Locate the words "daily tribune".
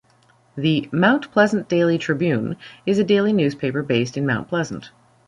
1.69-2.55